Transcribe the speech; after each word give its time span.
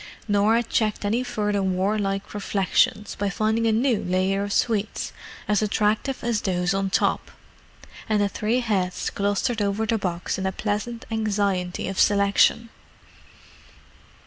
Norah 0.27 0.63
checked 0.63 1.05
any 1.05 1.21
further 1.21 1.61
warlike 1.61 2.33
reflections 2.33 3.13
by 3.13 3.29
finding 3.29 3.67
a 3.67 3.71
new 3.71 4.03
layer 4.03 4.41
of 4.41 4.51
sweets 4.51 5.13
as 5.47 5.61
attractive 5.61 6.23
as 6.23 6.41
those 6.41 6.73
on 6.73 6.89
top, 6.89 7.29
and 8.09 8.19
the 8.19 8.27
three 8.27 8.61
heads 8.61 9.11
clustered 9.11 9.61
over 9.61 9.85
the 9.85 9.99
box 9.99 10.39
in 10.39 10.47
a 10.47 10.51
pleasant 10.51 11.05
anxiety 11.11 11.87
of 11.87 11.99
selection. 11.99 12.69